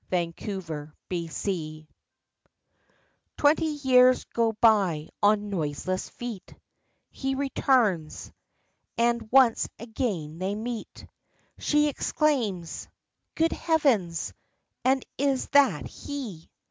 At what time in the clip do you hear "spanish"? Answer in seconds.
1.29-1.85